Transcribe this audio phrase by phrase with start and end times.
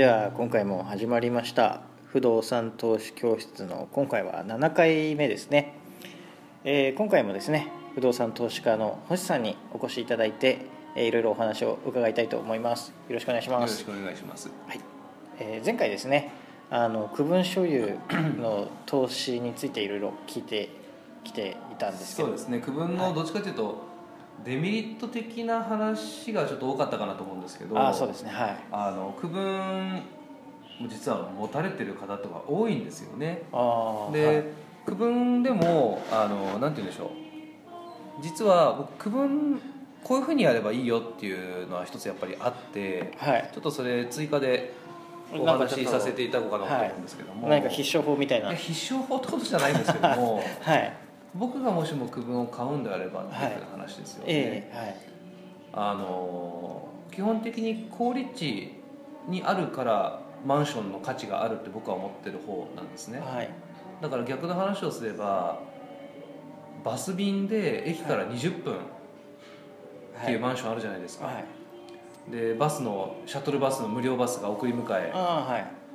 [0.00, 5.74] では今回も始まりました不動産投資教室の今回は7回目ですね、
[6.64, 10.64] えー今回もですね不動産投資家の星さんにお越しいただいて、
[10.96, 12.94] えーいろいろお話を伺いたいと思います。
[13.10, 13.82] よろしくお願いします。
[13.82, 14.50] よろしくお願いします。
[14.66, 14.80] はい。
[15.38, 16.32] えー前回ですね
[16.70, 17.98] あの区分所有
[18.38, 20.70] の投資についていろいろ聞いて
[21.24, 22.28] きていたんですけど。
[22.28, 22.60] そうですね。
[22.60, 23.89] 区分のどっちかというと、
[24.44, 28.30] デメリット的な話がちょっと多かったかなと思うんですけど、ああそうですね。
[28.30, 28.56] はい。
[28.72, 30.02] あの区分
[30.78, 33.42] も実は持たれてる方とか多いんですよね。
[33.52, 34.44] ああで、はい。
[34.86, 37.10] 区分でもあのなんて言うんでしょう。
[38.22, 39.60] 実は僕区分
[40.02, 43.50] こういうふうにやればいいよっていうのは一つやっぱりあって、はい。
[43.52, 44.72] ちょっとそれ追加で
[45.32, 48.52] お話しさせていただこうかなと思うんですけども、何か必勝法みたいな。
[48.56, 50.42] 必勝法ってことじゃないんですけども。
[50.62, 54.96] はい僕がもしも区分を買うんであればっていう話ですよね、ええはい。
[55.72, 58.72] あの基本的に高立地
[59.28, 63.20] にあるからマンションの価値があるって僕は思ってる方なんですね。
[63.20, 63.50] はい。
[64.00, 65.60] だから逆の話をすれば
[66.82, 68.78] バス便で駅から20分っ
[70.24, 71.32] ていうマンションあるじゃないですか、は
[72.28, 72.30] い。
[72.30, 75.12] でバスのシャトルバスの無料バスが送り迎え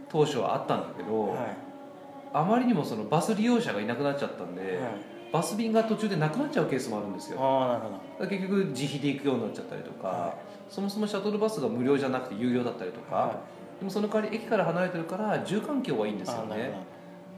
[0.09, 1.39] 当初はあったんだけど、はい。
[2.33, 7.37] あまりにもそのバス利用者がいなくなっちゃったんで、はいバス便が途中でなくなっちゃうケースもあるんですよ。
[7.41, 7.81] ああなる
[8.17, 8.29] ほど。
[8.29, 10.35] 結局自費で行くようになっちゃったりとか、は
[10.69, 13.39] そもそもシャトルバスが無料じゃなくて有料だったりとか、は
[13.79, 16.79] でもその代わり駅から離れてるから住環境はいいんですよね。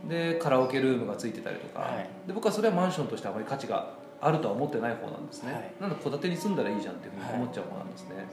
[0.07, 2.07] でカラオケルームがついてたりとか、はい。
[2.27, 5.73] で僕はそれはマンションとしてあまり価値があるとは思ってない方なんですね、はい。
[5.81, 8.27] なので戸建てに住んだらいいじゃんっていうふうに思っちゃう方なんですね、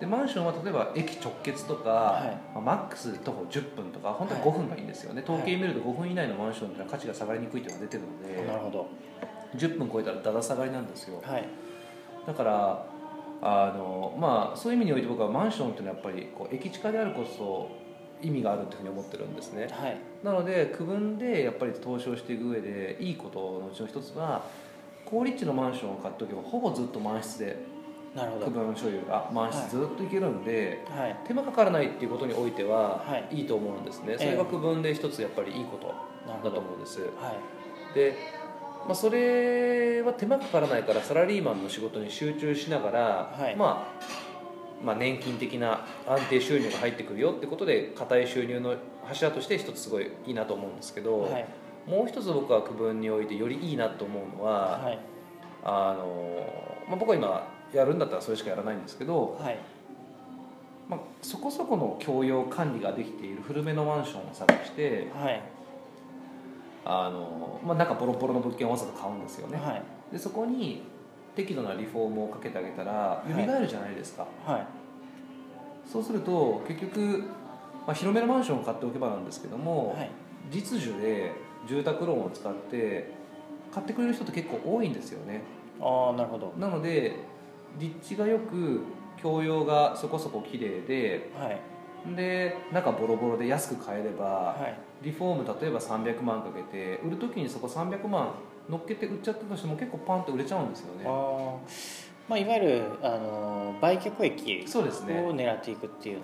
[0.00, 2.54] でマンションは例えば駅直結とか、はい。
[2.54, 4.50] まあマックス徒歩10分とか本当にはい。
[4.50, 8.88] 5分がいいんですよね、統計見ると5分以内のマンションっていうのは価値が下がりにくいっていうのが出てるので、なるほど。
[9.54, 11.20] 10分超えたらだだ下がりなんですよ。
[11.22, 11.48] はい。
[12.26, 12.86] だから
[13.42, 17.70] あのまあそういう意味において僕はマンションっていうのはやっぱりこう駅近であるこそ
[18.22, 19.68] 意味があるっていうふうに思ってるんですね。
[19.70, 19.98] はい。
[20.22, 24.44] なので区分でやっぱり投資をしていく上でいいことのうちの一つは
[25.04, 27.56] 高立地のマンションを買っておけばほぼずっと満室で
[28.14, 31.16] 区分所有が満室ずっといけるんで、はい。
[31.24, 33.36] 手間かからないっていうことにおいてははい。
[33.36, 34.18] いいと思うんですね、ええ。
[34.18, 35.94] それが区分で一つやっぱりいいこと
[36.42, 37.02] だと思うんです。
[37.02, 37.94] はい。
[37.94, 38.16] で、
[38.86, 43.00] まあ、それは手間かからないからサラリーマンの仕事に集中しながら、
[43.38, 43.54] はい。
[43.54, 51.46] まあ、まあ年金的な安定収入が入ってくるよってことで固い収入の柱として一つすごいいいなと思うんですけど、はい。
[51.86, 54.98] もう一つ僕は区分においてよりいいなと思うのは、はい。
[55.62, 56.44] あの
[56.88, 59.58] まあ、僕は今やるんだったらそれしかやらないんですけど、はい。
[60.88, 65.42] まあ、そこそこの共用管理ができている古めのマンションを探してはい。
[66.84, 69.56] あの、まあ、中ボロボロの物件をわざと買うんですよね。
[69.56, 69.82] はい。
[70.12, 70.82] でそこに
[71.36, 73.32] 適度なリフォームをかけてあげたらい。
[73.32, 74.66] 蘇るじゃないですか、はい。
[75.88, 77.24] そうすると結局、
[77.86, 80.10] まあ、広めのマンションを買っておけばなんですけども、はい。
[80.50, 81.32] 実需で
[81.68, 83.12] 住宅ローンを使って
[83.72, 85.42] 買ってくれる人って結構多いんですよね。
[85.80, 86.52] ああなるほど。
[86.58, 87.14] なので
[87.78, 88.80] 立地がよく
[89.20, 91.60] 共用がそこそこ綺麗ではい。
[92.16, 94.78] で中ボロボロで安く買えればはい。
[95.04, 98.34] リフォーム例えば300万かけて売る時にそこ300万
[98.68, 101.04] 乗っけて売っちゃったとしても結構パンって売れちゃうんですよね。
[101.06, 101.58] あー。
[102.28, 105.20] まあいわゆるあの売却益そうですね。
[105.20, 106.20] を狙っていくっていうよ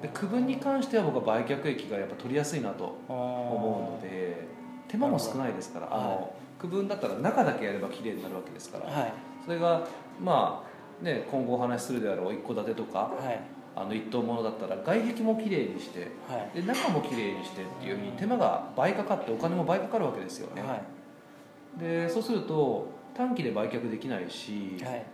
[0.00, 4.48] で区分に関しては僕は売却益がやっぱ取りやすいなと思うので
[4.88, 8.86] 手間も少ないですからあはの区分だったら中だけやれば綺麗になるわけですから。
[8.86, 9.12] はい。
[9.44, 9.86] それが
[10.20, 10.71] まあ
[11.02, 13.40] ね今後お話しするであろう一戸建てとかはい。
[13.74, 16.60] あの一棟ものだったら外壁も綺麗にしてはい。
[16.60, 21.80] で中も綺麗にしてっていうふうに手間が倍かかってお金も倍かかるわけですよね、はい。
[21.80, 25.06] でそうすると短期で売却できないし、はい。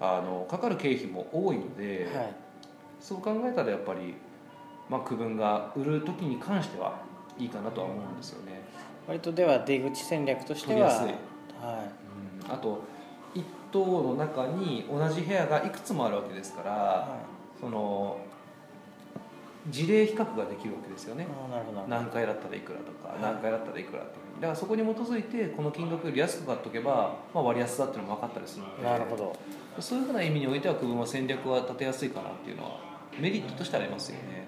[0.00, 2.34] あのかかる経費も多いので、はい。
[3.00, 4.14] そう考えたらやっぱり、
[4.88, 7.00] まあ、区分が売る時に関しては
[7.38, 8.60] いいかなとは思うんですよね、
[9.06, 11.06] 割とでは出口戦略としては取りやすい。
[11.60, 11.84] は
[12.46, 12.82] うん、あと
[13.34, 16.74] 一棟の中に同じ部屋がいくつもあるわけですから、い。
[16.74, 17.16] は
[17.60, 18.18] その
[19.68, 21.26] 事例比較ができるわけですよね。
[21.88, 23.20] 何回だったらいくらとかはい。
[23.20, 29.36] 何回だったらいくらっていだからそこに基づいてこの金額より安く買っとけば、まあ、割安だっていうのも分かったりするのでなるほど。
[29.80, 32.80] そういうふうな意味においては区分は戦略は立てやすいかなっていうのは
[33.20, 34.46] メリットとしてありますよね。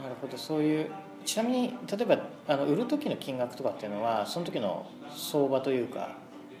[0.00, 0.90] なるほどそういう
[1.24, 6.16] ちなみに例えばあの売る時の金額とかっていうのはその時の相場というか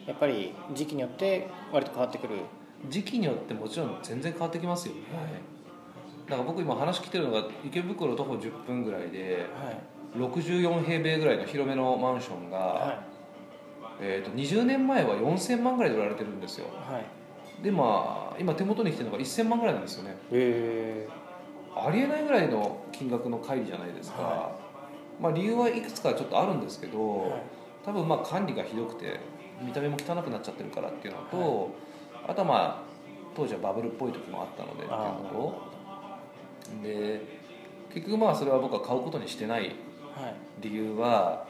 [0.06, 2.40] やっぱり時期によって割と変わってくる。
[2.88, 5.00] 時期によってもちろん全然変わってきますよね、
[6.26, 9.96] だから僕今話聞いてるのが池袋徒歩10分ぐらいではい。
[10.16, 13.02] 64平米ぐらいの広めのマンションが、は
[14.00, 16.66] えー、と20年前は4000万ぐらいで売られてるんですよ。
[16.66, 17.62] いはい。
[17.62, 20.10] でまあ今手元に来てるのが1000万ぐらいなんですよね。
[20.10, 21.08] へえ
[21.74, 24.58] ありえないぐらいの金額の乖離じゃないですか、は
[25.20, 27.42] まあ、理由はいくつかちょっとあるんですけど、はい。
[27.84, 29.20] 多分まあ管理がひどくて
[29.62, 31.36] 見た目も汚くなっちゃってるからっていうのと、
[32.12, 32.82] はあとはまあ
[33.34, 35.76] 当時はバブルっぽい時もあったのでっていうあのと
[36.82, 37.20] で
[37.92, 39.74] 結局まあそれは僕は買うことにしてない
[40.14, 40.34] はい。
[40.60, 41.46] 理由は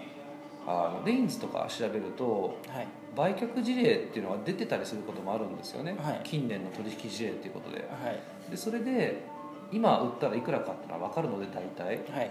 [0.67, 2.89] あのレインズとか調べるとはい。
[3.17, 6.21] 売却事例っていうのが出てたりすることもあるんですよね、はい。
[6.23, 7.79] 近年の取引事例っていうことで。
[7.79, 8.51] はい。
[8.51, 9.25] でそれで
[9.73, 11.87] 今売ったらいくらかっていうのは分かるので大体。
[12.13, 12.31] はい。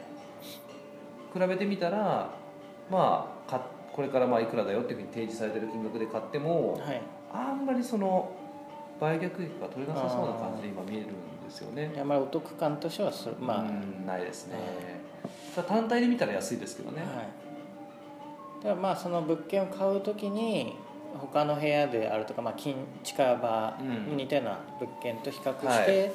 [1.34, 2.30] 比べてみたら
[2.92, 7.02] まあかこれからまあいくらだよっていうふうに提示されてる金額で買ってもはい。
[7.32, 8.30] あんまりその
[9.00, 11.94] 売却益が取れなさそうな感じで今見えるんですよね。
[12.00, 14.56] あまりお得感としてはそまあ、うんないですね。
[15.56, 20.76] ただ単体で見たら安いですけどね、はい、だからまあその物件を買うときに
[21.18, 23.78] 他の部屋であるとか、まあ、近近場
[24.08, 26.12] に似たような物件と比較して、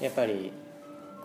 [0.00, 0.52] やっぱり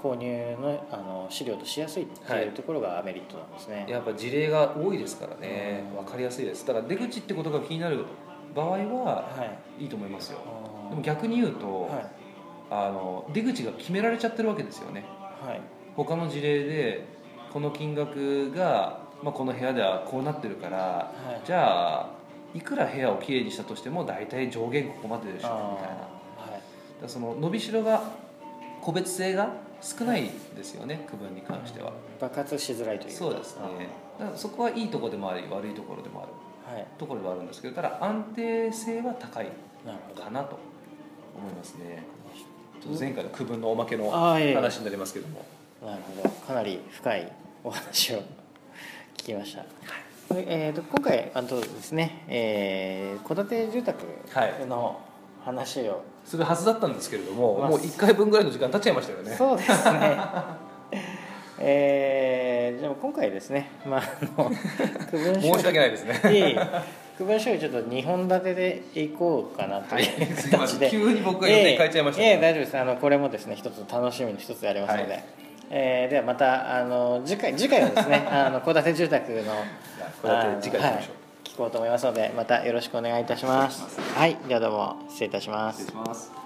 [0.02, 5.84] 購入のあの資料としやすいっていうところがメリットなんですね、やっぱ事例が多いですからね。
[5.92, 6.06] うん。
[6.06, 6.66] 分かりやすいです。
[6.66, 8.06] だから出口ってことが気になる
[8.56, 9.84] 場合ははい。
[9.84, 10.40] いいと思いますよ。
[10.46, 10.90] あー。
[10.90, 12.06] でも逆に言うと、はい。
[12.70, 15.06] あの出口が決められちゃってるわけですよね。
[15.46, 15.62] はい。
[15.96, 17.06] 他の事例で
[17.54, 21.14] この金額が、まあ、この部屋ではこうなってるから、は
[21.44, 21.46] い。
[21.46, 22.10] じゃあ
[22.54, 25.96] いくら部屋をきれいにしたとしても大体上限ここまででしょみたいな。
[25.96, 26.08] だか
[26.48, 28.04] あらその伸びしろが
[28.82, 33.18] 個別性が少ないですよね区分に関しては、ー爆発しづらいというか。
[33.18, 33.90] そうですね。
[34.20, 36.76] だからそこはいいところでもあり悪いところでもある。
[36.76, 36.88] はい。
[36.98, 39.48] ところではあるんですけどただ安定性は高い
[40.16, 40.60] かなと
[41.36, 42.04] 思いますね。
[42.82, 45.46] ちょっと前回の区分のおまけの話になりますけども。
[45.84, 46.30] なるほど。
[46.30, 47.32] かなり深い
[47.64, 48.20] お話を
[49.18, 49.64] 聞きました、
[50.34, 52.24] でえー、と今回あとですね。
[52.28, 54.04] えー戸、建て住宅
[54.68, 55.00] の
[55.44, 59.36] 話を、するはずだったんですけれども、まあもう1回分ぐらいの時間経っちゃいましたよね。
[59.36, 60.18] そうですね。
[61.64, 63.70] えー、でも今回ですね。
[63.86, 64.50] まああの
[65.12, 66.20] 区分申し訳ないですね。
[66.26, 66.60] いえいえ。
[67.18, 70.08] 区分書ちょっと2本立てでいこうかなという
[70.52, 72.28] 形で、急に僕が予定変えちゃいましたね。
[72.28, 72.34] ええ。
[72.34, 72.78] ええ大丈夫です。
[72.80, 75.24] あのこれもですね一つ楽しみの一つでありますので、はい。
[75.70, 79.44] えーではまたあの次回次回はですねあの戸建て住宅の
[80.22, 81.21] 戸建て次回しましょう
[81.62, 84.00] こうと思いますのでまたよろしくお願いいたします。
[84.16, 85.84] はいではどうも失礼いたします。
[85.84, 86.41] 失礼します。